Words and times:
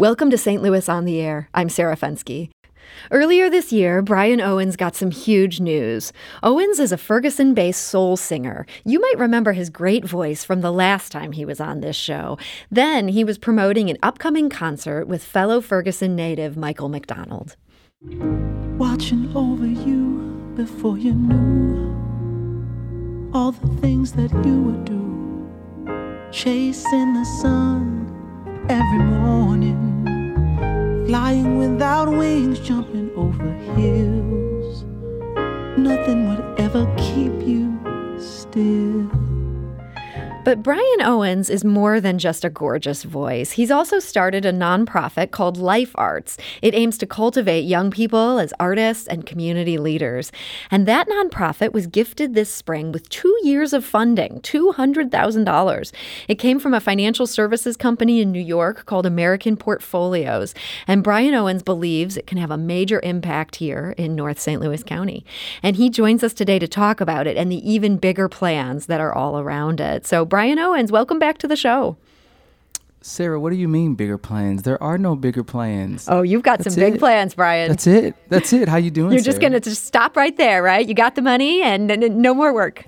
Welcome 0.00 0.30
to 0.30 0.38
St. 0.38 0.62
Louis 0.62 0.88
on 0.88 1.04
the 1.04 1.20
Air. 1.20 1.50
I'm 1.52 1.68
Sarah 1.68 1.94
Fenske. 1.94 2.48
Earlier 3.10 3.50
this 3.50 3.70
year, 3.70 4.00
Brian 4.00 4.40
Owens 4.40 4.74
got 4.74 4.96
some 4.96 5.10
huge 5.10 5.60
news. 5.60 6.10
Owens 6.42 6.78
is 6.78 6.90
a 6.90 6.96
Ferguson 6.96 7.52
based 7.52 7.84
soul 7.84 8.16
singer. 8.16 8.64
You 8.82 8.98
might 8.98 9.18
remember 9.18 9.52
his 9.52 9.68
great 9.68 10.06
voice 10.06 10.42
from 10.42 10.62
the 10.62 10.72
last 10.72 11.12
time 11.12 11.32
he 11.32 11.44
was 11.44 11.60
on 11.60 11.82
this 11.82 11.96
show. 11.96 12.38
Then 12.70 13.08
he 13.08 13.24
was 13.24 13.36
promoting 13.36 13.90
an 13.90 13.98
upcoming 14.02 14.48
concert 14.48 15.06
with 15.06 15.22
fellow 15.22 15.60
Ferguson 15.60 16.16
native 16.16 16.56
Michael 16.56 16.88
McDonald. 16.88 17.56
Watching 18.78 19.30
over 19.36 19.66
you 19.66 20.54
before 20.56 20.96
you 20.96 21.12
knew 21.12 21.90
all 23.34 23.52
the 23.52 23.68
things 23.82 24.12
that 24.12 24.32
you 24.46 24.62
would 24.62 24.86
do, 24.86 25.46
chasing 26.32 27.12
the 27.12 27.24
sun 27.42 28.06
every 28.70 28.98
morning 29.04 29.89
flying 31.10 31.58
without 31.58 32.08
wings, 32.08 32.60
jumping 32.60 33.10
over 33.16 33.50
hills. 33.74 34.84
Nothing 35.76 36.28
would 36.28 36.60
ever 36.60 36.86
keep 36.96 37.32
you 37.44 37.66
still. 38.16 39.19
But 40.42 40.62
Brian 40.62 41.02
Owens 41.02 41.50
is 41.50 41.66
more 41.66 42.00
than 42.00 42.18
just 42.18 42.46
a 42.46 42.50
gorgeous 42.50 43.02
voice. 43.02 43.52
He's 43.52 43.70
also 43.70 43.98
started 43.98 44.46
a 44.46 44.52
nonprofit 44.54 45.32
called 45.32 45.58
Life 45.58 45.92
Arts. 45.96 46.38
It 46.62 46.74
aims 46.74 46.96
to 46.98 47.06
cultivate 47.06 47.66
young 47.66 47.90
people 47.90 48.38
as 48.38 48.54
artists 48.58 49.06
and 49.06 49.26
community 49.26 49.76
leaders. 49.76 50.32
And 50.70 50.88
that 50.88 51.08
nonprofit 51.08 51.74
was 51.74 51.86
gifted 51.86 52.32
this 52.32 52.52
spring 52.52 52.90
with 52.90 53.10
two 53.10 53.38
years 53.42 53.74
of 53.74 53.84
funding 53.84 54.40
$200,000. 54.40 55.92
It 56.26 56.36
came 56.36 56.58
from 56.58 56.72
a 56.72 56.80
financial 56.80 57.26
services 57.26 57.76
company 57.76 58.22
in 58.22 58.32
New 58.32 58.40
York 58.40 58.86
called 58.86 59.04
American 59.04 59.58
Portfolios. 59.58 60.54
And 60.86 61.04
Brian 61.04 61.34
Owens 61.34 61.62
believes 61.62 62.16
it 62.16 62.26
can 62.26 62.38
have 62.38 62.50
a 62.50 62.56
major 62.56 63.00
impact 63.02 63.56
here 63.56 63.94
in 63.98 64.16
North 64.16 64.40
St. 64.40 64.58
Louis 64.58 64.82
County. 64.82 65.22
And 65.62 65.76
he 65.76 65.90
joins 65.90 66.24
us 66.24 66.32
today 66.32 66.58
to 66.58 66.66
talk 66.66 67.02
about 67.02 67.26
it 67.26 67.36
and 67.36 67.52
the 67.52 67.70
even 67.70 67.98
bigger 67.98 68.28
plans 68.30 68.86
that 68.86 69.02
are 69.02 69.14
all 69.14 69.38
around 69.38 69.82
it. 69.82 70.06
So, 70.06 70.29
Brian 70.30 70.60
Owens, 70.60 70.92
welcome 70.92 71.18
back 71.18 71.38
to 71.38 71.48
the 71.48 71.56
show. 71.56 71.96
Sarah, 73.02 73.40
what 73.40 73.50
do 73.50 73.56
you 73.56 73.66
mean 73.66 73.96
bigger 73.96 74.16
plans? 74.16 74.62
There 74.62 74.80
are 74.80 74.96
no 74.96 75.16
bigger 75.16 75.42
plans. 75.42 76.06
Oh, 76.08 76.22
you've 76.22 76.44
got 76.44 76.60
That's 76.60 76.74
some 76.74 76.80
big 76.80 77.00
plans, 77.00 77.34
Brian. 77.34 77.68
That's 77.68 77.86
it. 77.86 78.14
That's 78.28 78.52
it. 78.52 78.68
How 78.68 78.76
you 78.76 78.92
doing? 78.92 79.12
You're 79.12 79.22
just 79.22 79.40
going 79.40 79.54
to 79.54 79.60
just 79.60 79.84
stop 79.84 80.16
right 80.16 80.36
there, 80.36 80.62
right? 80.62 80.86
You 80.86 80.94
got 80.94 81.16
the 81.16 81.22
money 81.22 81.62
and 81.62 81.88
no 82.22 82.32
more 82.32 82.54
work. 82.54 82.86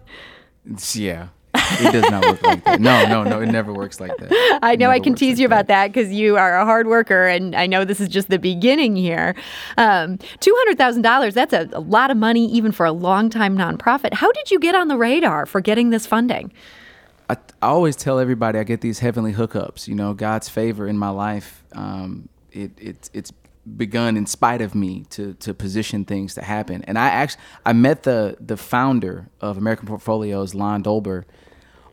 Yeah. 0.93 1.29
It 1.55 1.93
does 1.93 2.11
not 2.11 2.25
work 2.25 2.43
like 2.43 2.65
that. 2.65 2.81
No, 2.81 3.07
no, 3.09 3.25
no. 3.25 3.41
It 3.41 3.47
never 3.47 3.73
works 3.73 4.01
like 4.01 4.17
that. 4.19 4.61
I 4.63 4.77
know 4.77 4.91
I 4.91 5.01
can 5.01 5.15
tease 5.15 5.33
like 5.33 5.41
you 5.41 5.47
about 5.47 5.67
that 5.67 5.89
because 5.89 6.13
you 6.13 6.37
are 6.37 6.59
a 6.61 6.65
hard 6.65 6.87
worker, 6.87 7.27
and 7.27 7.57
I 7.57 7.67
know 7.67 7.85
this 7.85 8.01
is 8.01 8.09
just 8.09 8.29
the 8.29 8.39
beginning 8.39 8.95
here. 8.95 9.35
Um, 9.77 10.19
$200,000, 10.41 11.35
that's 11.35 11.53
a, 11.53 11.69
a 11.73 11.81
lot 11.81 12.11
of 12.13 12.17
money 12.17 12.47
even 12.53 12.70
for 12.70 12.87
a 12.87 12.93
long-time 12.93 13.59
nonprofit. 13.59 14.15
How 14.15 14.31
did 14.31 14.51
you 14.53 14.61
get 14.61 14.77
on 14.77 14.87
the 14.89 14.97
radar 14.97 15.45
for 15.45 15.61
getting 15.61 15.91
this 15.91 16.07
funding? 16.07 16.53
I, 17.33 17.66
I 17.66 17.69
always 17.69 17.97
tell 17.97 18.19
everybody 18.19 18.58
I 18.58 18.64
get 18.64 18.80
these 18.83 18.98
heavenly 18.98 19.33
hookups. 19.33 19.88
You 19.88 19.94
know, 19.94 20.12
God's 20.12 20.48
favor 20.48 20.86
in 20.86 20.98
my 20.98 21.08
life. 21.08 21.64
Um, 21.74 22.28
it, 22.50 22.72
it 22.78 23.11
it's 23.14 23.33
begun 23.77 24.16
in 24.16 24.27
spite 24.27 24.61
of 24.61 24.74
me 24.74 25.05
to 25.11 25.34
to 25.34 25.55
position 25.55 26.05
things 26.05 26.34
to 26.34 26.42
happen. 26.42 26.83
And 26.84 26.98
I 26.98 27.08
actually 27.08 27.42
I 27.64 27.72
met 27.72 28.02
the 28.02 28.36
the 28.39 28.56
founder 28.56 29.28
of 29.41 29.56
American 29.56 29.86
Portfolios, 29.86 30.55
Lon 30.55 30.83
Dolber, 30.83 31.24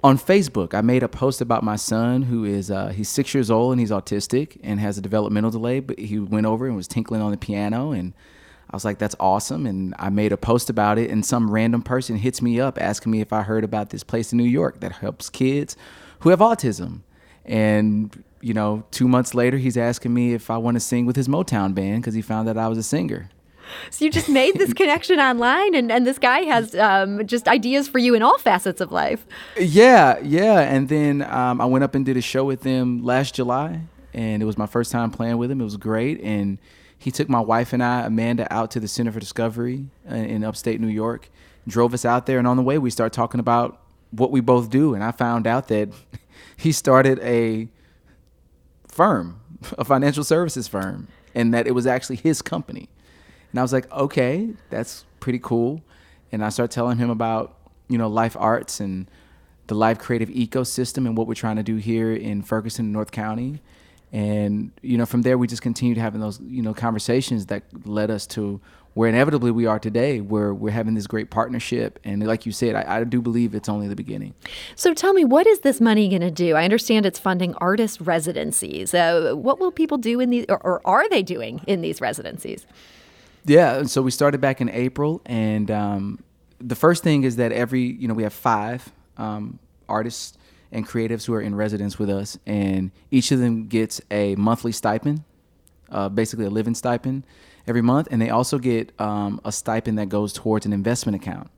on 0.04 0.18
Facebook. 0.18 0.74
I 0.74 0.82
made 0.82 1.04
a 1.04 1.08
post 1.08 1.40
about 1.40 1.64
my 1.64 1.78
son 1.78 2.24
who 2.24 2.44
is 2.44 2.70
uh, 2.70 2.90
he's 2.90 3.08
six 3.08 3.34
years 3.34 3.50
old 3.50 3.72
and 3.72 3.80
he's 3.80 3.92
autistic 3.92 4.60
and 4.62 4.80
has 4.80 4.98
a 4.98 5.02
developmental 5.02 5.52
delay. 5.52 5.80
But 5.80 6.00
he 6.00 6.20
went 6.20 6.48
over 6.48 6.68
and 6.68 6.76
was 6.76 6.88
tinkling 6.88 7.22
on 7.22 7.32
the 7.32 7.38
piano 7.38 7.92
and 7.92 8.14
I 8.72 8.76
was 8.76 8.86
like, 8.86 9.00
that's 9.00 9.16
awesome. 9.20 9.66
And 9.66 9.96
I 9.98 10.10
made 10.10 10.32
a 10.32 10.38
post 10.38 10.70
about 10.70 11.00
it, 11.00 11.10
and 11.10 11.26
some 11.26 11.50
random 11.50 11.82
person 11.82 12.18
hits 12.18 12.42
me 12.42 12.60
up 12.60 12.80
asking 12.80 13.12
me 13.12 13.22
if 13.22 13.34
I 13.34 13.42
heard 13.42 13.64
about 13.64 13.90
this 13.90 14.04
place 14.04 14.32
in 14.32 14.38
New 14.38 14.44
York 14.44 14.80
that 14.82 14.92
helps 14.92 15.30
kids 15.30 15.76
who 16.20 16.30
have 16.30 16.40
autism. 16.40 17.02
And, 17.46 18.24
you 18.42 18.54
know, 18.54 18.84
two 18.92 19.08
months 19.08 19.34
later, 19.34 19.58
he's 19.58 19.76
asking 19.76 20.14
me 20.14 20.34
if 20.34 20.52
I 20.52 20.58
want 20.58 20.76
to 20.76 20.80
sing 20.80 21.08
with 21.08 21.16
his 21.16 21.28
Motown 21.28 21.74
band 21.74 22.04
because 22.04 22.14
he 22.14 22.22
found 22.22 22.48
that 22.48 22.58
I 22.58 22.68
was 22.68 22.78
a 22.78 22.84
singer. 22.84 23.30
So 23.90 24.06
you 24.06 24.12
just 24.12 24.30
made 24.30 24.56
this 24.56 24.74
connection 24.76 25.20
online, 25.20 25.74
and, 25.74 25.92
and 25.92 26.06
this 26.06 26.20
guy 26.20 26.42
has 26.42 26.76
um, 26.76 27.26
just 27.26 27.48
ideas 27.48 27.88
for 27.88 27.98
you 27.98 28.14
in 28.14 28.22
all 28.22 28.38
facets 28.38 28.82
of 28.82 28.92
life. 28.92 29.26
Yeah, 29.58 30.20
yeah. 30.20 30.60
And 30.60 30.90
then 30.90 31.24
um, 31.24 31.60
I 31.60 31.66
went 31.66 31.84
up 31.84 31.96
and 31.96 32.06
did 32.06 32.18
a 32.18 32.22
show 32.22 32.46
with 32.46 32.62
them 32.62 33.04
last 33.04 33.34
July, 33.34 33.82
and 34.14 34.44
it 34.44 34.46
was 34.46 34.60
my 34.60 34.68
first 34.68 34.92
time 34.92 35.10
playing 35.10 35.38
with 35.38 35.50
him. 35.50 35.60
It 35.60 35.64
was 35.64 35.78
great. 35.78 36.22
And 36.22 36.60
he 37.00 37.12
took 37.12 37.30
my 37.30 37.40
wife 37.40 37.72
and 37.72 37.82
I, 37.82 38.02
Amanda, 38.02 38.52
out 38.54 38.72
to 38.72 38.80
the 38.80 38.88
Center 38.88 39.12
for 39.14 39.22
Discovery 39.22 39.86
in 40.06 40.44
upstate 40.44 40.82
New 40.82 40.90
York, 40.90 41.30
drove 41.66 41.94
us 41.94 42.04
out 42.04 42.26
there, 42.26 42.38
and 42.38 42.48
on 42.48 42.58
the 42.58 42.62
way 42.64 42.78
we 42.78 42.90
started 42.90 43.14
talking 43.14 43.40
about 43.40 43.82
what 44.12 44.32
we 44.32 44.42
both 44.42 44.70
do, 44.70 44.94
and 44.94 45.04
I 45.04 45.12
found 45.12 45.48
out 45.48 45.70
that 45.70 45.90
he 46.58 46.74
started 46.74 47.18
a 47.20 47.70
firm, 48.88 49.40
a 49.78 49.86
financial 49.86 50.26
services 50.26 50.68
firm, 50.68 51.08
and 51.34 51.54
that 51.54 51.68
it 51.68 51.72
was 51.72 51.88
actually 51.88 52.18
his 52.18 52.42
company. 52.42 52.90
And 53.52 53.60
I 53.60 53.64
was 53.64 53.72
like, 53.72 53.90
okay, 53.92 54.50
that's 54.70 55.06
pretty 55.22 55.40
cool. 55.40 55.82
And 56.34 56.44
I 56.44 56.50
started 56.50 56.74
telling 56.74 56.98
him 56.98 57.10
about, 57.10 57.56
you 57.88 57.98
know, 57.98 58.10
life 58.10 58.36
arts 58.38 58.82
and 58.82 59.10
the 59.68 59.76
life 59.76 60.00
creative 60.00 60.30
ecosystem 60.30 61.06
and 61.06 61.16
what 61.16 61.28
we're 61.28 61.34
trying 61.34 61.56
to 61.56 61.64
do 61.64 61.78
here 61.78 62.14
in 62.14 62.42
Ferguson, 62.42 62.92
North 62.92 63.12
County 63.12 63.62
and 64.12 64.72
you 64.82 64.98
know 64.98 65.06
from 65.06 65.22
there 65.22 65.38
we 65.38 65.48
just 65.48 65.62
continued 65.62 65.98
having 65.98 66.20
those 66.20 66.40
you 66.42 66.62
know 66.62 66.74
conversations 66.74 67.46
that 67.48 67.64
led 67.86 68.10
us 68.10 68.26
to 68.26 68.60
where 68.94 69.08
inevitably 69.08 69.52
we 69.52 69.66
are 69.66 69.80
today 69.80 70.20
where 70.20 70.54
we're 70.54 70.72
having 70.72 70.94
this 70.94 71.08
great 71.08 71.30
partnership. 71.30 72.00
And 72.04 72.26
like 72.26 72.46
you 72.46 72.52
said 72.52 72.76
i, 72.76 72.98
I 72.98 73.04
do 73.04 73.22
believe 73.22 73.54
it's 73.56 73.70
only 73.70 73.88
the 73.88 73.96
beginning. 73.96 74.34
So 74.76 74.94
tell 74.94 75.14
me 75.14 75.24
what 75.26 75.48
is 75.48 75.60
this 75.60 75.80
money 75.80 76.10
going 76.10 76.22
to 76.22 76.32
do? 76.32 76.56
I 76.56 76.64
understand 76.64 77.06
it's 77.06 77.20
funding 77.20 77.54
artist 77.56 78.02
residencies. 78.02 78.94
Uh, 78.94 79.34
what 79.36 79.60
will 79.60 79.72
people 79.72 79.98
do 79.98 80.20
in 80.20 80.30
these 80.32 80.46
or, 80.50 80.58
or, 80.66 80.82
are 80.86 81.08
they 81.10 81.24
doing 81.24 81.62
in 81.68 81.82
these 81.82 82.02
residencies? 82.02 82.66
Yeah 83.46 83.84
so 83.84 84.02
we 84.02 84.12
started 84.12 84.42
back 84.42 84.60
in 84.60 84.70
april 84.70 85.22
and 85.26 85.70
um, 85.72 86.24
the 86.60 86.76
first 86.76 87.04
thing 87.04 87.24
is 87.24 87.36
that 87.38 87.52
every 87.52 87.82
you 87.82 88.08
know 88.08 88.14
we 88.14 88.24
have 88.24 88.34
five 88.34 88.92
um, 89.18 89.60
artists 89.88 90.38
and 90.72 90.88
creatives 90.88 91.26
who 91.26 91.34
are 91.34 91.42
in 91.42 91.56
residence 91.56 91.98
with 91.98 92.10
us, 92.10 92.38
and 92.46 92.92
each 93.12 93.32
of 93.32 93.40
them 93.40 93.68
gets 93.68 94.02
a 94.12 94.36
monthly 94.36 94.72
stipend, 94.72 95.24
uh, 95.90 96.10
basically 96.10 96.46
a 96.46 96.50
living 96.50 96.76
stipend 96.76 97.24
every 97.68 97.82
month, 97.82 98.08
and 98.12 98.22
they 98.22 98.30
also 98.30 98.58
get 98.60 98.92
um, 99.00 99.42
a 99.46 99.52
stipend 99.52 99.98
that 99.98 100.10
goes 100.10 100.34
towards 100.34 100.66
an 100.66 100.74
investment 100.74 101.16
account, 101.16 101.50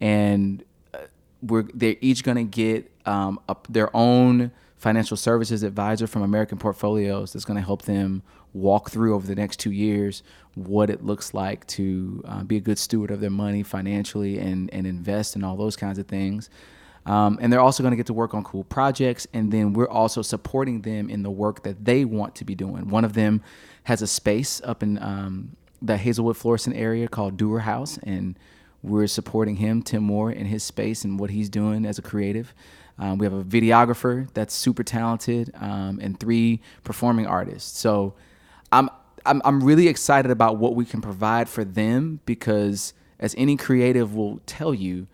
and 0.00 0.64
uh, 0.94 0.98
we're 1.42 1.64
they're 1.74 1.96
each 2.00 2.24
going 2.24 2.36
to 2.36 2.44
get 2.44 2.90
um, 3.06 3.40
a, 3.48 3.56
their 3.68 3.94
own 3.96 4.50
financial 4.76 5.16
services 5.16 5.62
advisor 5.62 6.08
from 6.08 6.22
American 6.22 6.58
Portfolios 6.58 7.32
that's 7.32 7.44
going 7.44 7.56
to 7.56 7.64
help 7.64 7.82
them 7.82 8.20
walk 8.52 8.90
through 8.90 9.14
over 9.14 9.26
the 9.26 9.34
next 9.34 9.58
two 9.60 9.70
years 9.70 10.22
what 10.54 10.90
it 10.90 11.04
looks 11.04 11.32
like 11.32 11.66
to 11.66 12.22
uh, 12.26 12.42
be 12.42 12.56
a 12.56 12.60
good 12.60 12.78
steward 12.78 13.10
of 13.10 13.20
their 13.20 13.30
money 13.30 13.62
financially 13.62 14.38
and, 14.38 14.68
and 14.72 14.86
invest 14.86 15.36
in 15.36 15.44
all 15.44 15.56
those 15.56 15.76
kinds 15.76 15.98
of 15.98 16.06
things. 16.06 16.50
Um, 17.04 17.38
and 17.40 17.52
they're 17.52 17.60
also 17.60 17.82
going 17.82 17.92
to 17.92 17.96
get 17.96 18.06
to 18.06 18.12
work 18.12 18.34
on 18.34 18.44
cool 18.44 18.64
projects. 18.64 19.26
And 19.32 19.52
then 19.52 19.72
we're 19.72 19.88
also 19.88 20.22
supporting 20.22 20.82
them 20.82 21.10
in 21.10 21.22
the 21.22 21.30
work 21.30 21.62
that 21.64 21.84
they 21.84 22.04
want 22.04 22.34
to 22.36 22.44
be 22.44 22.54
doing. 22.54 22.88
One 22.88 23.04
of 23.04 23.14
them 23.14 23.42
has 23.84 24.02
a 24.02 24.06
space 24.06 24.60
up 24.64 24.82
in 24.82 25.02
um, 25.02 25.56
the 25.80 25.96
Hazelwood 25.96 26.36
Florissant 26.36 26.76
area 26.76 27.08
called 27.08 27.36
Doer 27.36 27.60
House. 27.60 27.98
And 28.04 28.38
we're 28.82 29.06
supporting 29.06 29.56
him, 29.56 29.82
Tim 29.82 30.02
Moore, 30.02 30.30
in 30.30 30.46
his 30.46 30.62
space 30.62 31.04
and 31.04 31.18
what 31.18 31.30
he's 31.30 31.48
doing 31.48 31.84
as 31.84 31.98
a 31.98 32.02
creative. 32.02 32.54
Um, 32.98 33.18
we 33.18 33.26
have 33.26 33.32
a 33.32 33.42
videographer 33.42 34.28
that's 34.34 34.54
super 34.54 34.84
talented 34.84 35.52
um, 35.56 35.98
and 36.00 36.18
three 36.18 36.60
performing 36.84 37.26
artists. 37.26 37.78
So 37.78 38.14
I'm, 38.70 38.90
I'm, 39.24 39.40
I'm 39.44 39.62
really 39.62 39.88
excited 39.88 40.30
about 40.30 40.58
what 40.58 40.74
we 40.74 40.84
can 40.84 41.00
provide 41.00 41.48
for 41.48 41.64
them 41.64 42.20
because, 42.26 42.92
as 43.18 43.34
any 43.38 43.56
creative 43.56 44.14
will 44.14 44.40
tell 44.46 44.74
you, 44.74 45.06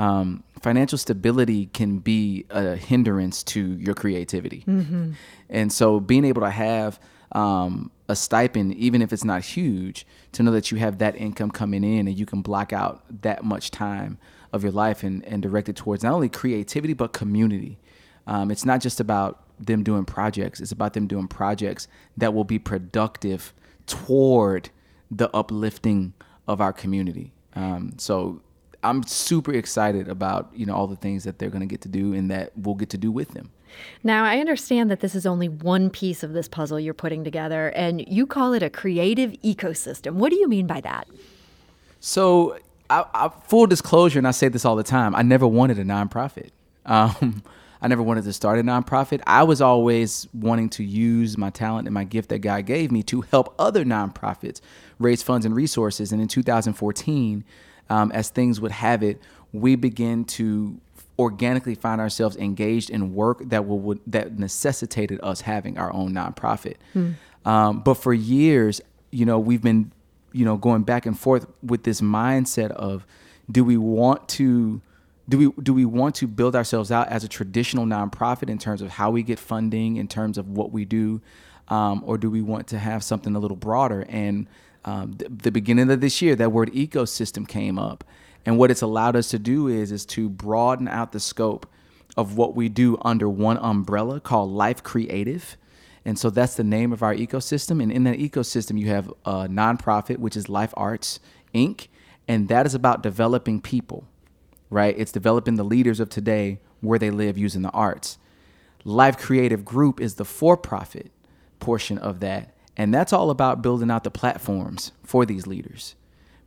um, 0.00 0.42
financial 0.62 0.96
stability 0.96 1.66
can 1.66 1.98
be 1.98 2.46
a 2.48 2.74
hindrance 2.74 3.42
to 3.42 3.60
your 3.74 3.94
creativity. 3.94 4.64
Mm-hmm. 4.66 5.12
And 5.50 5.70
so 5.70 6.00
being 6.00 6.24
able 6.24 6.40
to 6.40 6.50
have 6.50 6.98
um, 7.32 7.90
a 8.08 8.16
stipend, 8.16 8.74
even 8.76 9.02
if 9.02 9.12
it's 9.12 9.24
not 9.24 9.44
huge, 9.44 10.06
to 10.32 10.42
know 10.42 10.52
that 10.52 10.70
you 10.70 10.78
have 10.78 10.98
that 10.98 11.16
income 11.16 11.50
coming 11.50 11.84
in 11.84 12.08
and 12.08 12.18
you 12.18 12.24
can 12.24 12.40
block 12.40 12.72
out 12.72 13.04
that 13.20 13.44
much 13.44 13.70
time 13.70 14.16
of 14.54 14.62
your 14.62 14.72
life 14.72 15.02
and, 15.02 15.22
and 15.26 15.42
direct 15.42 15.68
it 15.68 15.76
towards 15.76 16.02
not 16.02 16.14
only 16.14 16.30
creativity, 16.30 16.94
but 16.94 17.12
community. 17.12 17.78
Um, 18.26 18.50
it's 18.50 18.64
not 18.64 18.80
just 18.80 19.00
about 19.00 19.42
them 19.58 19.82
doing 19.82 20.06
projects, 20.06 20.60
it's 20.60 20.72
about 20.72 20.94
them 20.94 21.08
doing 21.08 21.28
projects 21.28 21.88
that 22.16 22.32
will 22.32 22.44
be 22.44 22.58
productive 22.58 23.52
toward 23.86 24.70
the 25.10 25.28
uplifting 25.36 26.14
of 26.48 26.62
our 26.62 26.72
community. 26.72 27.32
Um, 27.54 27.92
so 27.98 28.40
I'm 28.82 29.02
super 29.02 29.52
excited 29.52 30.08
about 30.08 30.50
you 30.54 30.66
know 30.66 30.74
all 30.74 30.86
the 30.86 30.96
things 30.96 31.24
that 31.24 31.38
they're 31.38 31.50
going 31.50 31.60
to 31.60 31.66
get 31.66 31.80
to 31.82 31.88
do 31.88 32.14
and 32.14 32.30
that 32.30 32.52
we'll 32.56 32.74
get 32.74 32.90
to 32.90 32.98
do 32.98 33.10
with 33.10 33.30
them. 33.30 33.50
Now, 34.02 34.24
I 34.24 34.38
understand 34.38 34.90
that 34.90 35.00
this 35.00 35.14
is 35.14 35.26
only 35.26 35.48
one 35.48 35.90
piece 35.90 36.22
of 36.22 36.32
this 36.32 36.48
puzzle 36.48 36.80
you're 36.80 36.94
putting 36.94 37.22
together, 37.24 37.68
and 37.68 38.06
you 38.08 38.26
call 38.26 38.52
it 38.52 38.62
a 38.62 38.70
creative 38.70 39.32
ecosystem. 39.44 40.14
What 40.14 40.30
do 40.30 40.36
you 40.36 40.48
mean 40.48 40.66
by 40.66 40.80
that? 40.80 41.06
So, 42.00 42.58
I, 42.88 43.04
I, 43.14 43.28
full 43.46 43.66
disclosure, 43.66 44.18
and 44.18 44.26
I 44.26 44.32
say 44.32 44.48
this 44.48 44.64
all 44.64 44.76
the 44.76 44.82
time, 44.82 45.14
I 45.14 45.22
never 45.22 45.46
wanted 45.46 45.78
a 45.78 45.84
nonprofit. 45.84 46.50
Um, 46.86 47.42
I 47.82 47.88
never 47.88 48.02
wanted 48.02 48.24
to 48.24 48.32
start 48.34 48.58
a 48.58 48.62
nonprofit. 48.62 49.22
I 49.26 49.42
was 49.42 49.62
always 49.62 50.28
wanting 50.34 50.68
to 50.70 50.84
use 50.84 51.38
my 51.38 51.48
talent 51.48 51.88
and 51.88 51.94
my 51.94 52.04
gift 52.04 52.28
that 52.28 52.40
God 52.40 52.66
gave 52.66 52.92
me 52.92 53.02
to 53.04 53.22
help 53.22 53.54
other 53.58 53.86
nonprofits 53.86 54.60
raise 54.98 55.22
funds 55.22 55.46
and 55.46 55.56
resources. 55.56 56.12
And 56.12 56.20
in 56.20 56.28
2014, 56.28 57.42
um, 57.90 58.10
as 58.12 58.30
things 58.30 58.60
would 58.60 58.72
have 58.72 59.02
it, 59.02 59.20
we 59.52 59.76
began 59.76 60.24
to 60.24 60.80
organically 61.18 61.74
find 61.74 62.00
ourselves 62.00 62.36
engaged 62.36 62.88
in 62.88 63.14
work 63.14 63.42
that 63.50 63.66
will 63.66 63.78
would, 63.78 64.00
that 64.06 64.38
necessitated 64.38 65.20
us 65.22 65.42
having 65.42 65.76
our 65.76 65.92
own 65.92 66.14
nonprofit. 66.14 66.76
Hmm. 66.94 67.10
Um, 67.44 67.80
but 67.80 67.94
for 67.94 68.14
years, 68.14 68.80
you 69.10 69.26
know, 69.26 69.38
we've 69.38 69.60
been, 69.60 69.92
you 70.32 70.44
know, 70.44 70.56
going 70.56 70.82
back 70.82 71.04
and 71.04 71.18
forth 71.18 71.46
with 71.62 71.82
this 71.82 72.00
mindset 72.00 72.70
of, 72.70 73.04
do 73.50 73.64
we 73.64 73.76
want 73.76 74.28
to 74.30 74.80
do 75.28 75.38
we 75.38 75.62
do 75.62 75.74
we 75.74 75.84
want 75.84 76.14
to 76.16 76.26
build 76.26 76.56
ourselves 76.56 76.90
out 76.90 77.08
as 77.08 77.22
a 77.22 77.28
traditional 77.28 77.84
nonprofit 77.84 78.48
in 78.48 78.58
terms 78.58 78.82
of 78.82 78.90
how 78.90 79.10
we 79.10 79.22
get 79.22 79.38
funding, 79.38 79.96
in 79.96 80.08
terms 80.08 80.38
of 80.38 80.48
what 80.48 80.72
we 80.72 80.84
do, 80.84 81.20
um, 81.68 82.02
or 82.06 82.18
do 82.18 82.30
we 82.30 82.42
want 82.42 82.66
to 82.68 82.78
have 82.78 83.02
something 83.04 83.36
a 83.36 83.38
little 83.38 83.56
broader? 83.56 84.06
And 84.08 84.46
um, 84.84 85.12
the, 85.12 85.28
the 85.28 85.50
beginning 85.50 85.90
of 85.90 86.00
this 86.00 86.22
year, 86.22 86.34
that 86.36 86.52
word 86.52 86.72
ecosystem 86.72 87.46
came 87.46 87.78
up, 87.78 88.04
and 88.46 88.58
what 88.58 88.70
it's 88.70 88.82
allowed 88.82 89.16
us 89.16 89.28
to 89.30 89.38
do 89.38 89.68
is 89.68 89.92
is 89.92 90.06
to 90.06 90.28
broaden 90.28 90.88
out 90.88 91.12
the 91.12 91.20
scope 91.20 91.66
of 92.16 92.36
what 92.36 92.56
we 92.56 92.68
do 92.68 92.98
under 93.02 93.28
one 93.28 93.58
umbrella 93.58 94.20
called 94.20 94.50
Life 94.50 94.82
Creative. 94.82 95.56
And 96.04 96.18
so 96.18 96.30
that's 96.30 96.56
the 96.56 96.64
name 96.64 96.92
of 96.92 97.02
our 97.02 97.14
ecosystem. 97.14 97.82
And 97.82 97.92
in 97.92 98.04
that 98.04 98.18
ecosystem, 98.18 98.78
you 98.80 98.88
have 98.88 99.08
a 99.26 99.46
nonprofit, 99.48 100.16
which 100.18 100.36
is 100.36 100.48
Life 100.48 100.72
Arts 100.76 101.20
Inc., 101.54 101.88
and 102.26 102.48
that 102.48 102.64
is 102.64 102.74
about 102.74 103.02
developing 103.02 103.60
people 103.60 104.06
right? 104.70 104.94
It's 104.96 105.12
developing 105.12 105.56
the 105.56 105.64
leaders 105.64 106.00
of 106.00 106.08
today 106.08 106.60
where 106.80 106.98
they 106.98 107.10
live 107.10 107.36
using 107.36 107.62
the 107.62 107.70
arts. 107.70 108.16
Life 108.84 109.18
Creative 109.18 109.64
Group 109.64 110.00
is 110.00 110.14
the 110.14 110.24
for 110.24 110.56
profit 110.56 111.10
portion 111.58 111.98
of 111.98 112.20
that. 112.20 112.54
And 112.80 112.94
that's 112.94 113.12
all 113.12 113.28
about 113.28 113.60
building 113.60 113.90
out 113.90 114.04
the 114.04 114.10
platforms 114.10 114.92
for 115.02 115.26
these 115.26 115.46
leaders, 115.46 115.96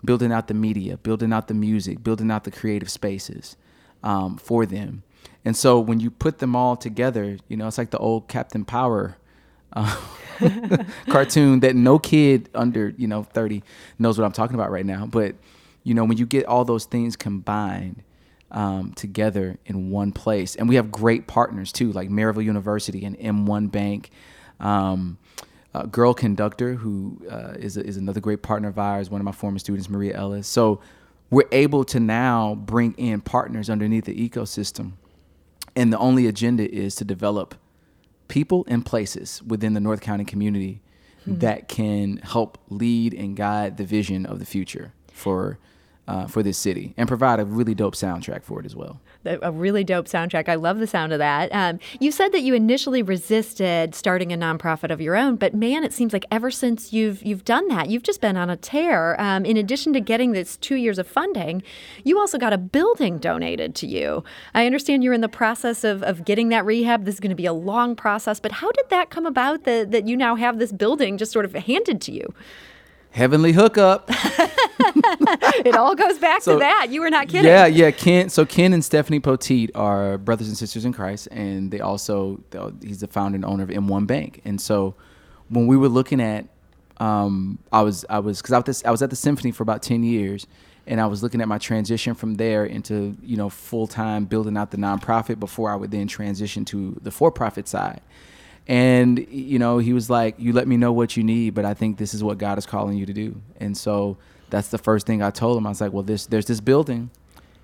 building 0.03 0.31
out 0.31 0.47
the 0.47 0.55
media, 0.55 0.97
building 0.97 1.31
out 1.31 1.47
the 1.47 1.53
music, 1.53 2.03
building 2.03 2.31
out 2.31 2.43
the 2.43 2.49
creative 2.49 2.89
spaces 2.89 3.55
um, 4.01 4.37
for 4.37 4.65
them. 4.65 5.03
And 5.45 5.55
so 5.55 5.79
when 5.79 5.99
you 5.99 6.09
put 6.09 6.39
them 6.39 6.55
all 6.55 6.75
together, 6.75 7.37
you 7.49 7.55
know, 7.55 7.67
it's 7.67 7.77
like 7.77 7.91
the 7.91 7.99
old 7.99 8.27
Captain 8.27 8.65
Power 8.65 9.15
uh, 9.73 9.95
cartoon 11.07 11.59
that 11.59 11.75
no 11.75 11.99
kid 11.99 12.49
under, 12.55 12.95
you 12.97 13.07
know, 13.07 13.21
30 13.21 13.61
knows 13.99 14.17
what 14.17 14.25
I'm 14.25 14.31
talking 14.31 14.55
about 14.55 14.71
right 14.71 14.87
now. 14.87 15.05
But, 15.05 15.35
you 15.83 15.93
know, 15.93 16.03
when 16.03 16.17
you 16.17 16.25
get 16.25 16.47
all 16.47 16.65
those 16.65 16.85
things 16.85 17.15
combined, 17.15 18.01
um, 18.49 18.91
together 18.93 19.59
in 19.67 19.91
one 19.91 20.11
place. 20.11 20.55
And 20.55 20.67
we 20.67 20.75
have 20.75 20.91
great 20.91 21.27
partners 21.27 21.71
too, 21.71 21.91
like 21.91 22.09
Maryville 22.09 22.43
University 22.43 23.05
and 23.05 23.15
M1 23.19 23.71
Bank. 23.71 24.09
Um, 24.59 25.19
uh, 25.73 25.83
Girl 25.83 26.13
Conductor, 26.13 26.75
who 26.75 27.19
uh, 27.29 27.53
is 27.57 27.77
is 27.77 27.97
another 27.97 28.19
great 28.19 28.41
partner 28.41 28.69
of 28.69 28.77
ours, 28.77 29.09
one 29.09 29.21
of 29.21 29.25
my 29.25 29.31
former 29.31 29.59
students, 29.59 29.89
Maria 29.89 30.15
Ellis. 30.15 30.47
So 30.47 30.81
we're 31.29 31.49
able 31.51 31.83
to 31.85 31.99
now 31.99 32.55
bring 32.55 32.93
in 32.93 33.21
partners 33.21 33.69
underneath 33.69 34.05
the 34.05 34.29
ecosystem. 34.29 34.93
And 35.75 35.91
the 35.91 35.97
only 35.97 36.27
agenda 36.27 36.71
is 36.71 36.93
to 36.95 37.05
develop 37.05 37.55
people 38.27 38.63
and 38.67 38.85
places 38.85 39.41
within 39.41 39.73
the 39.73 39.79
North 39.79 40.01
County 40.01 40.25
community 40.25 40.81
hmm. 41.23 41.39
that 41.39 41.67
can 41.67 42.17
help 42.17 42.59
lead 42.69 43.13
and 43.15 43.35
guide 43.35 43.77
the 43.77 43.83
vision 43.83 44.25
of 44.27 44.37
the 44.37 44.45
future 44.45 44.93
for 45.11 45.57
uh, 46.07 46.27
for 46.27 46.43
this 46.43 46.57
city 46.57 46.93
and 46.97 47.07
provide 47.07 47.39
a 47.39 47.45
really 47.45 47.73
dope 47.73 47.95
soundtrack 47.95 48.43
for 48.43 48.59
it 48.59 48.65
as 48.65 48.75
well. 48.75 48.99
A 49.25 49.53
really 49.53 49.85
dope 49.85 50.07
soundtrack. 50.07 50.49
I 50.49 50.55
love 50.55 50.79
the 50.79 50.87
sound 50.87 51.13
of 51.13 51.19
that. 51.19 51.49
Um, 51.53 51.79
you 52.01 52.11
said 52.11 52.33
that 52.33 52.41
you 52.41 52.53
initially 52.53 53.01
resisted 53.01 53.95
starting 53.95 54.33
a 54.33 54.37
nonprofit 54.37 54.91
of 54.91 54.99
your 54.99 55.15
own, 55.15 55.37
but 55.37 55.53
man, 55.53 55.85
it 55.85 55.93
seems 55.93 56.11
like 56.11 56.25
ever 56.29 56.51
since 56.51 56.91
you've 56.91 57.23
you've 57.23 57.45
done 57.45 57.69
that, 57.69 57.89
you've 57.89 58.03
just 58.03 58.19
been 58.19 58.35
on 58.35 58.49
a 58.49 58.57
tear. 58.57 59.19
Um, 59.19 59.45
in 59.45 59.55
addition 59.55 59.93
to 59.93 60.01
getting 60.01 60.33
this 60.33 60.57
two 60.57 60.75
years 60.75 60.99
of 60.99 61.07
funding, 61.07 61.63
you 62.03 62.19
also 62.19 62.37
got 62.37 62.51
a 62.51 62.57
building 62.57 63.17
donated 63.17 63.73
to 63.75 63.87
you. 63.87 64.25
I 64.53 64.65
understand 64.65 65.05
you're 65.05 65.13
in 65.13 65.21
the 65.21 65.29
process 65.29 65.85
of, 65.85 66.03
of 66.03 66.25
getting 66.25 66.49
that 66.49 66.65
rehab. 66.65 67.05
This 67.05 67.15
is 67.15 67.21
going 67.21 67.29
to 67.29 67.35
be 67.35 67.45
a 67.45 67.53
long 67.53 67.95
process, 67.95 68.41
but 68.41 68.51
how 68.51 68.71
did 68.73 68.89
that 68.89 69.09
come 69.09 69.25
about 69.25 69.63
that 69.63 69.91
that 69.91 70.05
you 70.05 70.17
now 70.17 70.35
have 70.35 70.59
this 70.59 70.73
building 70.73 71.17
just 71.17 71.31
sort 71.31 71.45
of 71.45 71.53
handed 71.53 72.01
to 72.01 72.11
you? 72.11 72.33
Heavenly 73.13 73.51
hookup. 73.51 74.05
it 74.09 75.75
all 75.75 75.93
goes 75.93 76.17
back 76.17 76.41
so, 76.41 76.53
to 76.53 76.59
that. 76.59 76.87
You 76.89 77.01
were 77.01 77.11
not 77.11 77.27
kidding. 77.27 77.45
Yeah, 77.45 77.67
yeah. 77.67 77.91
Ken, 77.91 78.27
so 78.29 78.43
Ken 78.43 78.73
and 78.73 78.83
Stephanie 78.83 79.19
Poteet 79.19 79.69
are 79.75 80.17
brothers 80.17 80.47
and 80.47 80.57
sisters 80.57 80.83
in 80.83 80.93
Christ, 80.93 81.27
and 81.29 81.69
they 81.69 81.79
also 81.79 82.41
he's 82.81 83.01
the 83.01 83.07
founder 83.07 83.35
and 83.35 83.45
owner 83.45 83.61
of 83.61 83.69
M1 83.69 84.07
Bank. 84.07 84.41
And 84.45 84.59
so 84.59 84.95
when 85.49 85.67
we 85.67 85.77
were 85.77 85.89
looking 85.89 86.19
at, 86.19 86.47
um, 86.97 87.59
I 87.71 87.83
was 87.83 88.03
I 88.09 88.17
was 88.17 88.41
because 88.41 88.53
I 88.53 88.57
was 88.57 88.83
I 88.83 88.89
was 88.89 89.03
at 89.03 89.11
the 89.11 89.15
Symphony 89.15 89.51
for 89.51 89.61
about 89.61 89.83
ten 89.83 90.03
years, 90.03 90.47
and 90.87 90.99
I 90.99 91.05
was 91.05 91.21
looking 91.21 91.39
at 91.39 91.47
my 91.47 91.59
transition 91.59 92.15
from 92.15 92.35
there 92.35 92.65
into 92.65 93.15
you 93.21 93.37
know 93.37 93.49
full 93.49 93.85
time 93.85 94.25
building 94.25 94.57
out 94.57 94.71
the 94.71 94.77
nonprofit 94.77 95.39
before 95.39 95.71
I 95.71 95.75
would 95.75 95.91
then 95.91 96.07
transition 96.07 96.65
to 96.65 96.97
the 97.01 97.11
for 97.11 97.31
profit 97.31 97.67
side. 97.67 98.01
And 98.67 99.27
you 99.29 99.59
know, 99.59 99.77
he 99.77 99.93
was 99.93 100.09
like, 100.09 100.35
"You 100.37 100.53
let 100.53 100.67
me 100.67 100.77
know 100.77 100.93
what 100.93 101.17
you 101.17 101.23
need, 101.23 101.53
but 101.53 101.65
I 101.65 101.73
think 101.73 101.97
this 101.97 102.13
is 102.13 102.23
what 102.23 102.37
God 102.37 102.57
is 102.57 102.65
calling 102.65 102.97
you 102.97 103.05
to 103.05 103.13
do." 103.13 103.41
And 103.59 103.77
so 103.77 104.17
that's 104.53 104.67
the 104.69 104.77
first 104.77 105.07
thing 105.07 105.23
I 105.23 105.31
told 105.31 105.57
him. 105.57 105.65
I 105.65 105.69
was 105.69 105.81
like, 105.81 105.91
well, 105.91 106.03
this 106.03 106.27
there's 106.27 106.45
this 106.45 106.61
building, 106.61 107.09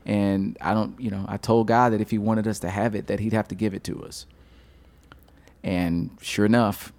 and 0.08 0.58
I 0.60 0.74
don't, 0.74 1.00
you 1.00 1.12
know, 1.12 1.24
I 1.28 1.38
told 1.38 1.68
God 1.68 1.94
that 1.94 2.02
if 2.02 2.10
He 2.10 2.18
wanted 2.18 2.48
us 2.48 2.60
to 2.60 2.70
have 2.70 2.96
it, 2.96 3.08
that 3.08 3.20
He'd 3.20 3.34
have 3.34 3.48
to 3.50 3.56
give 3.56 3.76
it 3.76 3.84
to 3.86 4.04
us. 4.04 4.26
And 5.64 6.10
sure 6.20 6.48
enough, 6.48 6.92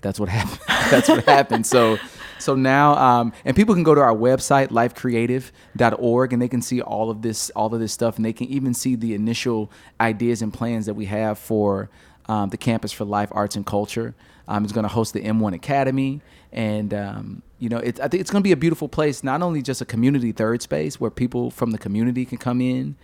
that's 0.00 0.18
what 0.18 0.28
happened. 0.40 0.60
that's 0.90 1.08
what 1.08 1.24
happened. 1.24 1.64
So, 1.64 1.96
so 2.40 2.56
now, 2.56 2.96
um, 2.96 3.32
and 3.44 3.54
people 3.54 3.74
can 3.74 3.84
go 3.84 3.94
to 3.94 4.00
our 4.00 4.14
website, 4.14 4.68
lifecreative.org, 4.68 6.32
and 6.32 6.42
they 6.42 6.48
can 6.48 6.60
see 6.60 6.82
all 6.82 7.08
of 7.08 7.22
this, 7.22 7.50
all 7.50 7.72
of 7.72 7.78
this 7.78 7.92
stuff, 7.92 8.16
and 8.16 8.24
they 8.24 8.32
can 8.32 8.48
even 8.48 8.74
see 8.74 8.96
the 8.96 9.14
initial 9.14 9.70
ideas 10.00 10.42
and 10.42 10.52
plans 10.52 10.86
that 10.86 10.94
we 10.94 11.04
have 11.04 11.38
for 11.38 11.88
um, 12.28 12.50
the 12.50 12.56
Campus 12.56 12.92
for 12.92 13.04
Life 13.04 13.28
Arts 13.32 13.56
and 13.56 13.64
Culture. 13.64 14.14
Um, 14.48 14.64
it's 14.64 14.72
going 14.72 14.84
to 14.84 14.92
host 14.92 15.12
the 15.12 15.22
M1 15.22 15.54
Academy, 15.54 16.20
and 16.52 16.94
um, 16.94 17.42
you 17.58 17.68
know, 17.68 17.78
it, 17.78 17.98
I 18.00 18.08
think 18.08 18.20
it's 18.20 18.30
going 18.30 18.42
to 18.42 18.46
be 18.46 18.52
a 18.52 18.56
beautiful 18.56 18.88
place. 18.88 19.24
Not 19.24 19.42
only 19.42 19.62
just 19.62 19.80
a 19.80 19.84
community 19.84 20.32
third 20.32 20.62
space 20.62 21.00
where 21.00 21.10
people 21.10 21.50
from 21.50 21.72
the 21.72 21.78
community 21.78 22.24
can 22.24 22.38
come 22.38 22.60
in 22.60 22.96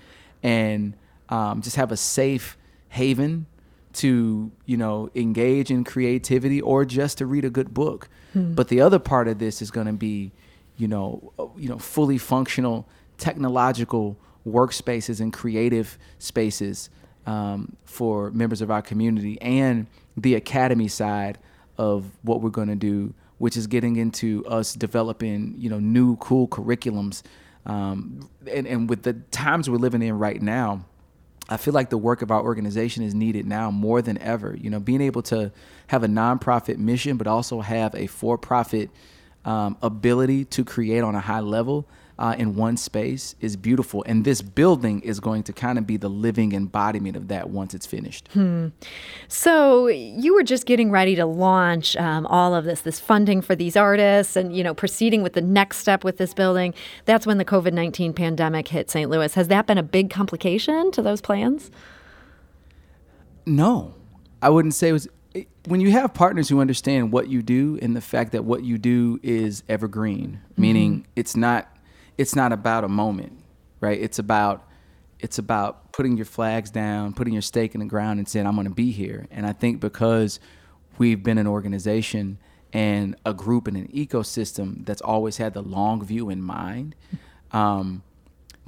and 0.42 0.94
um, 1.28 1.62
just 1.62 1.76
have 1.76 1.90
a 1.90 1.96
safe 1.96 2.56
haven 2.90 3.46
to 3.94 4.50
you 4.64 4.76
know 4.76 5.10
engage 5.14 5.70
in 5.70 5.84
creativity 5.84 6.60
or 6.60 6.84
just 6.84 7.18
to 7.18 7.26
read 7.26 7.44
a 7.44 7.50
good 7.50 7.74
book. 7.74 8.08
Hmm. 8.32 8.54
But 8.54 8.68
the 8.68 8.80
other 8.80 8.98
part 8.98 9.28
of 9.28 9.38
this 9.38 9.60
is 9.60 9.70
going 9.70 9.86
to 9.86 9.92
be, 9.92 10.32
you 10.76 10.88
know, 10.88 11.32
uh, 11.38 11.46
you 11.56 11.68
know, 11.68 11.78
fully 11.78 12.18
functional 12.18 12.88
technological 13.18 14.16
workspaces 14.46 15.20
and 15.20 15.32
creative 15.32 15.98
spaces 16.18 16.90
um, 17.26 17.76
for 17.84 18.30
members 18.30 18.60
of 18.60 18.70
our 18.70 18.82
community 18.82 19.40
and 19.40 19.86
the 20.16 20.34
academy 20.34 20.88
side 20.88 21.38
of 21.78 22.04
what 22.22 22.40
we're 22.40 22.50
going 22.50 22.68
to 22.68 22.74
do 22.74 23.14
which 23.42 23.56
is 23.56 23.66
getting 23.66 23.96
into 23.96 24.46
us 24.46 24.72
developing, 24.72 25.52
you 25.58 25.68
know, 25.68 25.80
new 25.80 26.14
cool 26.18 26.46
curriculums. 26.46 27.22
Um, 27.66 28.30
and, 28.48 28.68
and 28.68 28.88
with 28.88 29.02
the 29.02 29.14
times 29.32 29.68
we're 29.68 29.78
living 29.78 30.00
in 30.00 30.16
right 30.16 30.40
now, 30.40 30.84
I 31.48 31.56
feel 31.56 31.74
like 31.74 31.90
the 31.90 31.98
work 31.98 32.22
of 32.22 32.30
our 32.30 32.40
organization 32.40 33.02
is 33.02 33.16
needed 33.16 33.44
now 33.44 33.72
more 33.72 34.00
than 34.00 34.16
ever. 34.18 34.56
You 34.56 34.70
know, 34.70 34.78
being 34.78 35.00
able 35.00 35.22
to 35.22 35.50
have 35.88 36.04
a 36.04 36.06
nonprofit 36.06 36.78
mission, 36.78 37.16
but 37.16 37.26
also 37.26 37.62
have 37.62 37.96
a 37.96 38.06
for-profit 38.06 38.90
um, 39.44 39.76
ability 39.82 40.44
to 40.44 40.64
create 40.64 41.02
on 41.02 41.16
a 41.16 41.20
high 41.20 41.40
level 41.40 41.88
uh, 42.22 42.36
in 42.38 42.54
one 42.54 42.76
space 42.76 43.34
is 43.40 43.56
beautiful. 43.56 44.04
And 44.06 44.24
this 44.24 44.42
building 44.42 45.00
is 45.00 45.18
going 45.18 45.42
to 45.42 45.52
kind 45.52 45.76
of 45.76 45.88
be 45.88 45.96
the 45.96 46.08
living 46.08 46.52
embodiment 46.52 47.16
of 47.16 47.26
that 47.28 47.50
once 47.50 47.74
it's 47.74 47.84
finished. 47.84 48.28
Hmm. 48.32 48.68
So 49.26 49.88
you 49.88 50.32
were 50.32 50.44
just 50.44 50.64
getting 50.64 50.92
ready 50.92 51.16
to 51.16 51.26
launch 51.26 51.96
um, 51.96 52.24
all 52.28 52.54
of 52.54 52.64
this, 52.64 52.82
this 52.82 53.00
funding 53.00 53.42
for 53.42 53.56
these 53.56 53.76
artists, 53.76 54.36
and 54.36 54.56
you 54.56 54.62
know, 54.62 54.72
proceeding 54.72 55.24
with 55.24 55.32
the 55.32 55.40
next 55.40 55.78
step 55.78 56.04
with 56.04 56.18
this 56.18 56.32
building. 56.32 56.74
That's 57.06 57.26
when 57.26 57.38
the 57.38 57.44
COVID 57.44 57.72
nineteen 57.72 58.12
pandemic 58.12 58.68
hit 58.68 58.88
St. 58.88 59.10
Louis. 59.10 59.34
Has 59.34 59.48
that 59.48 59.66
been 59.66 59.78
a 59.78 59.82
big 59.82 60.08
complication 60.08 60.92
to 60.92 61.02
those 61.02 61.20
plans? 61.20 61.72
No, 63.44 63.96
I 64.40 64.48
wouldn't 64.48 64.74
say 64.74 64.90
it 64.90 64.92
was 64.92 65.08
when 65.66 65.80
you 65.80 65.90
have 65.90 66.14
partners 66.14 66.48
who 66.48 66.60
understand 66.60 67.10
what 67.10 67.28
you 67.28 67.42
do 67.42 67.80
and 67.82 67.96
the 67.96 68.00
fact 68.00 68.30
that 68.30 68.44
what 68.44 68.62
you 68.62 68.78
do 68.78 69.18
is 69.24 69.64
evergreen, 69.68 70.38
mm-hmm. 70.52 70.62
meaning 70.62 71.06
it's 71.16 71.34
not 71.34 71.68
it's 72.18 72.36
not 72.36 72.52
about 72.52 72.84
a 72.84 72.88
moment, 72.88 73.38
right? 73.80 74.00
It's 74.00 74.18
about 74.18 74.68
it's 75.18 75.38
about 75.38 75.92
putting 75.92 76.16
your 76.16 76.26
flags 76.26 76.70
down, 76.70 77.12
putting 77.12 77.32
your 77.32 77.42
stake 77.42 77.74
in 77.74 77.80
the 77.80 77.86
ground, 77.86 78.18
and 78.18 78.28
saying, 78.28 78.46
"I'm 78.46 78.54
going 78.54 78.68
to 78.68 78.74
be 78.74 78.90
here." 78.90 79.26
And 79.30 79.46
I 79.46 79.52
think 79.52 79.80
because 79.80 80.40
we've 80.98 81.22
been 81.22 81.38
an 81.38 81.46
organization 81.46 82.38
and 82.72 83.16
a 83.24 83.34
group 83.34 83.68
and 83.68 83.76
an 83.76 83.88
ecosystem 83.88 84.84
that's 84.86 85.02
always 85.02 85.36
had 85.36 85.54
the 85.54 85.62
long 85.62 86.04
view 86.04 86.30
in 86.30 86.42
mind, 86.42 86.94
um, 87.52 88.02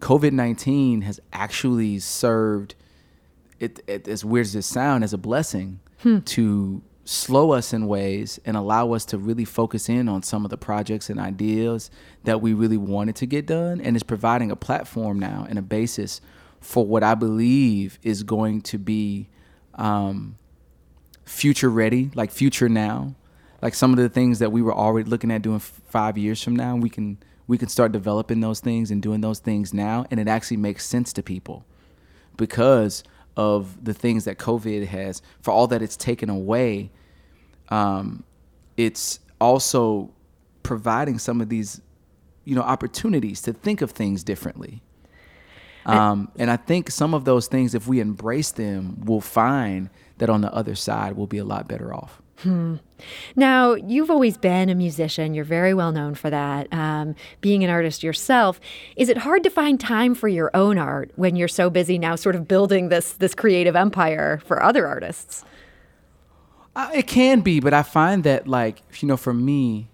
COVID 0.01 0.33
nineteen 0.33 1.03
has 1.03 1.21
actually 1.33 1.99
served. 1.99 2.75
It, 3.61 3.81
it, 3.87 4.09
as 4.09 4.25
weird 4.25 4.47
as 4.47 4.57
it 4.57 4.63
sounds, 4.63 5.05
as 5.05 5.13
a 5.13 5.19
blessing 5.19 5.81
to 6.27 6.83
slow 7.05 7.53
us 7.53 7.73
in 7.73 7.87
ways 7.87 8.41
and 8.45 8.57
allow 8.57 8.93
us 8.93 9.05
to 9.05 9.19
really 9.19 9.45
focus 9.45 9.89
in 9.89 10.09
on 10.09 10.23
some 10.23 10.45
of 10.45 10.51
the 10.51 10.57
projects 10.57 11.11
and 11.11 11.21
ideas 11.21 11.91
that 12.25 12.41
we 12.41 12.55
really 12.55 12.79
wanted 12.79 13.15
to 13.17 13.27
get 13.27 13.47
done 13.47 13.81
and 13.81 13.95
is 13.95 14.03
providing 14.03 14.51
a 14.51 14.57
platform 14.57 15.19
now 15.19 15.47
and 15.49 15.59
a 15.59 15.63
basis 15.63 16.21
for 16.61 16.87
what 16.87 17.03
I 17.03 17.15
believe 17.15 17.99
is 18.03 18.23
going 18.23 18.63
to 18.63 18.79
be 18.79 19.29
um, 19.75 20.39
future 21.25 21.69
ready, 21.69 22.11
like 22.15 22.31
future 22.31 22.71
now. 22.71 23.15
Like 23.61 23.75
some 23.75 23.93
of 23.93 23.99
the 23.99 24.09
things 24.09 24.39
that 24.39 24.51
we 24.51 24.63
were 24.63 24.75
already 24.75 25.09
looking 25.09 25.31
at 25.31 25.43
doing 25.43 25.57
f- 25.57 25.81
five 25.89 26.17
years 26.17 26.43
from 26.43 26.57
now, 26.57 26.77
we 26.77 26.89
can 26.89 27.19
we 27.47 27.59
can 27.59 27.69
start 27.69 27.93
developing 27.93 28.41
those 28.41 28.61
things 28.61 28.91
and 28.91 29.03
doing 29.03 29.21
those 29.21 29.39
things 29.39 29.75
now, 29.75 30.07
and 30.11 30.19
it 30.19 30.29
actually 30.29 30.57
makes 30.57 30.87
sense 30.87 31.13
to 31.13 31.23
people 31.23 31.65
because 32.37 33.05
of 33.37 33.85
the 33.85 33.95
things 33.95 34.25
that 34.25 34.39
COVID 34.39 34.87
has, 34.87 35.23
for 35.43 35.51
all 35.51 35.67
that 35.69 35.83
it's 35.83 35.97
taken 35.97 36.31
away, 36.31 36.91
um, 37.69 38.25
it's 38.77 39.21
also 39.41 40.11
providing 40.63 41.19
some 41.19 41.41
of 41.41 41.49
these, 41.49 41.81
you 42.45 42.55
know, 42.55 42.63
opportunities 42.63 43.43
to 43.43 43.53
think 43.53 43.83
of 43.83 43.91
things 43.91 44.25
differently. 44.25 44.83
Um, 45.87 46.31
and 46.37 46.51
I 46.51 46.57
think 46.57 46.91
some 46.91 47.13
of 47.13 47.25
those 47.25 47.47
things, 47.47 47.75
if 47.75 47.87
we 47.87 48.01
embrace 48.01 48.51
them, 48.53 49.03
we'll 49.05 49.21
find 49.21 49.91
that 50.19 50.31
on 50.31 50.41
the 50.41 50.53
other 50.53 50.75
side, 50.75 51.15
we'll 51.15 51.27
be 51.27 51.39
a 51.39 51.45
lot 51.45 51.69
better 51.69 51.93
off. 51.93 52.23
Now, 53.37 53.75
you've 53.75 54.11
always 54.11 54.37
been 54.37 54.69
a 54.69 54.75
musician. 54.75 55.35
You're 55.35 55.45
very 55.45 55.75
well 55.75 55.93
known 55.93 56.15
for 56.15 56.31
that. 56.31 56.73
Um, 56.73 57.15
being 57.41 57.63
an 57.65 57.71
artist 57.71 58.03
yourself, 58.03 58.61
is 58.97 59.09
it 59.09 59.19
hard 59.19 59.43
to 59.45 59.51
find 59.51 59.79
time 59.79 60.15
for 60.15 60.29
your 60.29 60.51
own 60.55 60.79
art 60.79 61.11
when 61.17 61.37
you're 61.37 61.49
so 61.49 61.71
busy 61.71 61.99
now, 61.99 62.17
sort 62.17 62.35
of 62.35 62.49
building 62.49 62.89
this 62.89 63.13
this 63.13 63.35
creative 63.35 63.77
empire 63.77 64.41
for 64.47 64.63
other 64.63 64.87
artists? 64.87 65.45
Uh, 66.77 66.91
it 66.95 67.07
can 67.07 67.41
be, 67.41 67.61
but 67.61 67.73
I 67.73 67.83
find 67.83 68.25
that 68.25 68.49
like 68.49 68.83
you 69.01 69.09
know, 69.09 69.17
for 69.17 69.35
me, 69.35 69.89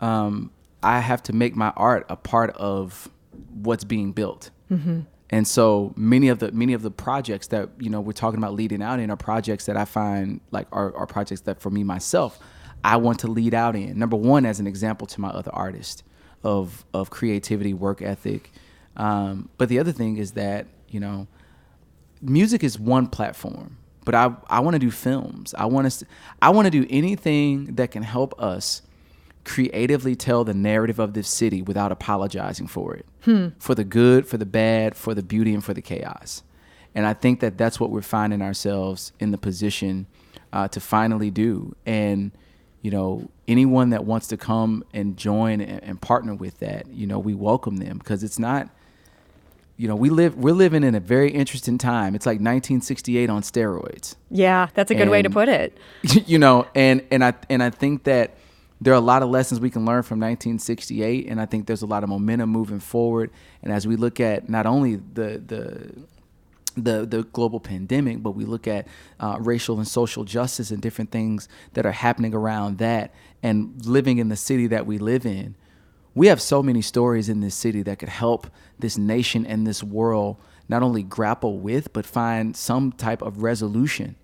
um, 0.00 0.50
I 0.82 1.00
have 1.00 1.22
to 1.24 1.32
make 1.32 1.56
my 1.56 1.72
art 1.76 2.04
a 2.08 2.16
part 2.16 2.50
of 2.56 3.08
what's 3.54 3.84
being 3.84 4.12
built. 4.12 4.50
And 5.30 5.46
so 5.46 5.92
many 5.96 6.28
of 6.28 6.38
the 6.38 6.52
many 6.52 6.72
of 6.72 6.82
the 6.82 6.90
projects 6.90 7.48
that 7.48 7.70
you 7.78 7.90
know 7.90 8.00
we're 8.00 8.12
talking 8.12 8.38
about 8.38 8.54
leading 8.54 8.82
out 8.82 9.00
in 9.00 9.10
are 9.10 9.16
projects 9.16 9.66
that 9.66 9.76
I 9.76 9.84
find 9.84 10.40
like 10.50 10.68
are, 10.70 10.94
are 10.96 11.06
projects 11.06 11.42
that 11.42 11.60
for 11.60 11.70
me 11.70 11.82
myself 11.82 12.38
I 12.84 12.96
want 12.98 13.18
to 13.20 13.26
lead 13.28 13.52
out 13.52 13.74
in. 13.74 13.98
Number 13.98 14.16
one, 14.16 14.46
as 14.46 14.60
an 14.60 14.66
example 14.68 15.06
to 15.08 15.20
my 15.20 15.28
other 15.30 15.50
artists 15.52 16.04
of 16.44 16.84
of 16.94 17.10
creativity, 17.10 17.74
work 17.74 18.00
ethic. 18.00 18.52
Um, 18.96 19.48
but 19.58 19.68
the 19.68 19.78
other 19.78 19.92
thing 19.92 20.16
is 20.16 20.32
that 20.32 20.66
you 20.88 21.00
know 21.00 21.26
music 22.22 22.62
is 22.62 22.78
one 22.78 23.08
platform, 23.08 23.78
but 24.04 24.14
I 24.14 24.32
I 24.48 24.60
want 24.60 24.74
to 24.74 24.78
do 24.78 24.92
films. 24.92 25.54
I 25.58 25.66
want 25.66 25.90
to 25.90 26.06
I 26.40 26.50
want 26.50 26.66
to 26.66 26.70
do 26.70 26.86
anything 26.88 27.74
that 27.74 27.90
can 27.90 28.04
help 28.04 28.40
us 28.40 28.82
creatively 29.46 30.16
tell 30.16 30.44
the 30.44 30.52
narrative 30.52 30.98
of 30.98 31.14
this 31.14 31.28
city 31.28 31.62
without 31.62 31.92
apologizing 31.92 32.66
for 32.66 32.94
it. 32.94 33.06
For 33.58 33.74
the 33.74 33.84
good, 33.84 34.26
for 34.26 34.36
the 34.36 34.44
bad, 34.44 34.96
for 34.96 35.14
the 35.14 35.22
beauty 35.22 35.54
and 35.54 35.64
for 35.64 35.72
the 35.72 35.80
chaos. 35.80 36.42
And 36.94 37.06
I 37.06 37.14
think 37.14 37.40
that 37.40 37.56
that's 37.56 37.78
what 37.78 37.90
we're 37.90 38.02
finding 38.02 38.42
ourselves 38.42 39.12
in 39.20 39.30
the 39.30 39.38
position 39.38 40.06
uh, 40.52 40.68
to 40.68 40.80
finally 40.80 41.30
do. 41.30 41.74
And 41.86 42.32
you 42.82 42.90
know, 42.90 43.28
anyone 43.48 43.90
that 43.90 44.04
wants 44.04 44.28
to 44.28 44.36
come 44.36 44.84
and 44.92 45.16
join 45.16 45.60
and, 45.60 45.82
and 45.82 46.00
partner 46.00 46.34
with 46.34 46.58
that, 46.60 46.86
you 46.88 47.06
know, 47.06 47.18
we 47.18 47.34
welcome 47.34 47.78
them 47.78 47.98
because 47.98 48.22
it's 48.22 48.38
not 48.38 48.68
you 49.78 49.88
know, 49.88 49.96
we 49.96 50.08
live 50.08 50.36
we're 50.36 50.54
living 50.54 50.82
in 50.82 50.94
a 50.94 51.00
very 51.00 51.30
interesting 51.30 51.76
time. 51.78 52.14
It's 52.14 52.24
like 52.24 52.36
1968 52.36 53.28
on 53.28 53.42
steroids. 53.42 54.16
Yeah, 54.30 54.68
that's 54.74 54.90
a 54.90 54.94
good 54.94 55.10
way 55.10 55.20
to 55.20 55.28
put 55.28 55.48
it. 55.48 55.76
you 56.26 56.38
know, 56.38 56.66
and 56.74 57.04
and 57.10 57.22
I 57.22 57.34
and 57.50 57.62
I 57.62 57.70
think 57.70 58.04
that 58.04 58.36
there 58.80 58.92
are 58.92 58.96
a 58.96 59.00
lot 59.00 59.22
of 59.22 59.30
lessons 59.30 59.60
we 59.60 59.70
can 59.70 59.84
learn 59.84 60.02
from 60.02 60.20
1968, 60.20 61.28
and 61.28 61.40
I 61.40 61.46
think 61.46 61.66
there's 61.66 61.82
a 61.82 61.86
lot 61.86 62.02
of 62.02 62.10
momentum 62.10 62.50
moving 62.50 62.80
forward. 62.80 63.30
And 63.62 63.72
as 63.72 63.86
we 63.86 63.96
look 63.96 64.20
at 64.20 64.48
not 64.48 64.66
only 64.66 64.96
the 64.96 65.42
the 65.46 66.06
the 66.76 67.06
the 67.06 67.22
global 67.32 67.58
pandemic, 67.58 68.22
but 68.22 68.32
we 68.32 68.44
look 68.44 68.66
at 68.68 68.86
uh, 69.18 69.38
racial 69.40 69.78
and 69.78 69.88
social 69.88 70.24
justice 70.24 70.70
and 70.70 70.82
different 70.82 71.10
things 71.10 71.48
that 71.72 71.86
are 71.86 71.92
happening 71.92 72.34
around 72.34 72.78
that, 72.78 73.14
and 73.42 73.84
living 73.86 74.18
in 74.18 74.28
the 74.28 74.36
city 74.36 74.66
that 74.66 74.86
we 74.86 74.98
live 74.98 75.24
in. 75.24 75.56
We 76.14 76.28
have 76.28 76.40
so 76.40 76.62
many 76.62 76.82
stories 76.82 77.28
in 77.28 77.40
this 77.40 77.54
city 77.54 77.82
that 77.82 77.98
could 77.98 78.08
help 78.08 78.46
this 78.78 78.96
nation 78.96 79.46
and 79.46 79.66
this 79.66 79.82
world 79.82 80.36
not 80.68 80.82
only 80.82 81.02
grapple 81.02 81.58
with, 81.58 81.92
but 81.92 82.04
find 82.04 82.56
some 82.56 82.90
type 82.92 83.22
of 83.22 83.42
resolution 83.42 84.16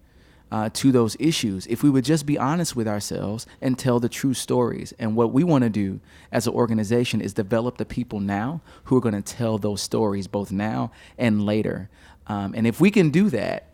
uh, 0.52 0.68
to 0.74 0.92
those 0.92 1.16
issues 1.18 1.66
if 1.66 1.82
we 1.82 1.88
would 1.88 2.04
just 2.04 2.26
be 2.26 2.36
honest 2.36 2.76
with 2.76 2.86
ourselves 2.86 3.46
and 3.62 3.78
tell 3.78 3.98
the 3.98 4.08
true 4.08 4.34
stories. 4.34 4.92
And 4.98 5.16
what 5.16 5.32
we 5.32 5.42
want 5.42 5.64
to 5.64 5.70
do 5.70 5.98
as 6.30 6.46
an 6.46 6.52
organization 6.52 7.22
is 7.22 7.32
develop 7.32 7.78
the 7.78 7.86
people 7.86 8.20
now 8.20 8.60
who 8.84 8.96
are 8.98 9.00
going 9.00 9.20
to 9.20 9.22
tell 9.22 9.56
those 9.56 9.80
stories 9.80 10.26
both 10.28 10.52
now 10.52 10.92
and 11.16 11.46
later. 11.46 11.88
Um, 12.26 12.54
and 12.54 12.66
if 12.66 12.82
we 12.82 12.90
can 12.90 13.08
do 13.08 13.30
that, 13.30 13.68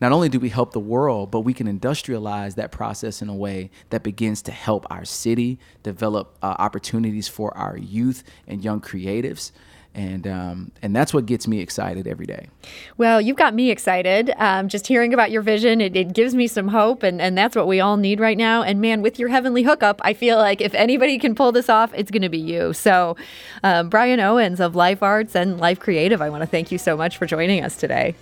not 0.00 0.12
only 0.12 0.28
do 0.28 0.38
we 0.38 0.48
help 0.48 0.72
the 0.72 0.80
world, 0.80 1.32
but 1.32 1.40
we 1.40 1.52
can 1.52 1.66
industrialize 1.66 2.54
that 2.54 2.70
process 2.70 3.20
in 3.20 3.28
a 3.28 3.34
way 3.34 3.70
that 3.90 4.04
begins 4.04 4.42
to 4.42 4.52
help 4.52 4.86
our 4.90 5.04
city 5.04 5.58
develop 5.82 6.36
uh, 6.40 6.54
opportunities 6.58 7.26
for 7.26 7.56
our 7.56 7.76
youth 7.76 8.22
and 8.46 8.62
young 8.62 8.80
creatives. 8.80 9.50
And, 9.94 10.26
um, 10.26 10.72
and 10.80 10.96
that's 10.96 11.12
what 11.12 11.26
gets 11.26 11.46
me 11.46 11.60
excited 11.60 12.06
every 12.06 12.24
day. 12.24 12.48
Well, 12.96 13.20
you've 13.20 13.36
got 13.36 13.54
me 13.54 13.70
excited. 13.70 14.32
Um, 14.38 14.68
just 14.68 14.86
hearing 14.86 15.12
about 15.12 15.30
your 15.30 15.42
vision, 15.42 15.82
it, 15.82 15.94
it 15.94 16.14
gives 16.14 16.34
me 16.34 16.46
some 16.46 16.68
hope, 16.68 17.02
and, 17.02 17.20
and 17.20 17.36
that's 17.36 17.54
what 17.54 17.66
we 17.66 17.80
all 17.80 17.98
need 17.98 18.18
right 18.18 18.38
now. 18.38 18.62
And 18.62 18.80
man, 18.80 19.02
with 19.02 19.18
your 19.18 19.28
heavenly 19.28 19.62
hookup, 19.62 20.00
I 20.02 20.14
feel 20.14 20.38
like 20.38 20.62
if 20.62 20.74
anybody 20.74 21.18
can 21.18 21.34
pull 21.34 21.52
this 21.52 21.68
off, 21.68 21.92
it's 21.94 22.10
going 22.10 22.22
to 22.22 22.30
be 22.30 22.38
you. 22.38 22.72
So, 22.72 23.16
um, 23.62 23.90
Brian 23.90 24.18
Owens 24.18 24.60
of 24.60 24.74
Life 24.74 25.02
Arts 25.02 25.36
and 25.36 25.58
Life 25.58 25.78
Creative, 25.78 26.22
I 26.22 26.30
want 26.30 26.42
to 26.42 26.46
thank 26.46 26.72
you 26.72 26.78
so 26.78 26.96
much 26.96 27.18
for 27.18 27.26
joining 27.26 27.62
us 27.62 27.76
today. 27.76 28.14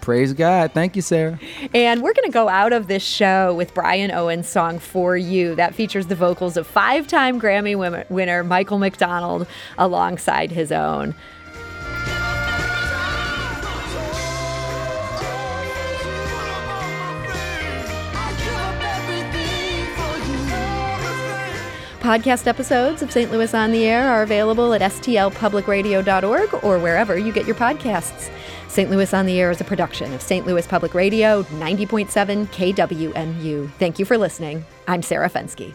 Praise 0.00 0.32
God. 0.32 0.72
Thank 0.72 0.96
you, 0.96 1.02
Sarah. 1.02 1.38
And 1.74 2.02
we're 2.02 2.14
going 2.14 2.28
to 2.28 2.32
go 2.32 2.48
out 2.48 2.72
of 2.72 2.86
this 2.86 3.02
show 3.02 3.54
with 3.54 3.74
Brian 3.74 4.10
Owens' 4.10 4.48
song 4.48 4.78
For 4.78 5.16
You. 5.16 5.54
That 5.54 5.74
features 5.74 6.06
the 6.06 6.14
vocals 6.14 6.56
of 6.56 6.66
five 6.66 7.06
time 7.06 7.40
Grammy 7.40 8.08
winner 8.08 8.44
Michael 8.44 8.78
McDonald 8.78 9.46
alongside 9.76 10.50
his 10.50 10.72
own. 10.72 11.14
Podcast 22.00 22.46
episodes 22.46 23.02
of 23.02 23.12
St. 23.12 23.30
Louis 23.30 23.52
on 23.52 23.70
the 23.70 23.84
Air 23.84 24.08
are 24.08 24.22
available 24.22 24.72
at 24.72 24.80
stlpublicradio.org 24.80 26.64
or 26.64 26.78
wherever 26.78 27.18
you 27.18 27.32
get 27.34 27.44
your 27.44 27.54
podcasts. 27.54 28.30
St. 28.78 28.92
Louis 28.92 29.12
on 29.12 29.26
the 29.26 29.40
Air 29.40 29.50
is 29.50 29.60
a 29.60 29.64
production 29.64 30.14
of 30.14 30.22
St. 30.22 30.46
Louis 30.46 30.64
Public 30.64 30.94
Radio, 30.94 31.42
90.7 31.42 32.46
KWMU. 32.46 33.68
Thank 33.72 33.98
you 33.98 34.04
for 34.04 34.16
listening. 34.16 34.64
I'm 34.86 35.02
Sarah 35.02 35.28
Fenske. 35.28 35.74